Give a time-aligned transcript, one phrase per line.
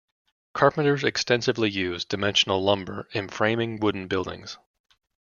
[0.55, 4.57] Carpenters extensively use dimensional lumber in framing wooden buildings.